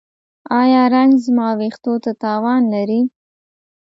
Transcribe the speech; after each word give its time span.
ایا 0.61 0.83
رنګ 0.93 1.11
زما 1.25 1.49
ویښتو 1.59 1.93
ته 2.03 2.11
تاوان 2.23 2.61
لري؟ 2.73 3.01